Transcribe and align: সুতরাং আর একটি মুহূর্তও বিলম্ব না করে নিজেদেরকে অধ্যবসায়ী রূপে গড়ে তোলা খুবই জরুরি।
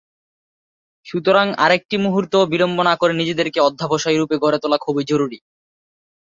সুতরাং 1.05 1.47
আর 1.55 1.71
একটি 1.77 1.95
মুহূর্তও 1.97 2.49
বিলম্ব 2.51 2.77
না 2.83 2.93
করে 2.95 3.13
নিজেদেরকে 3.13 3.59
অধ্যবসায়ী 3.61 4.17
রূপে 4.17 4.35
গড়ে 4.43 4.59
তোলা 4.59 4.77
খুবই 4.77 5.03
জরুরি। 5.11 5.37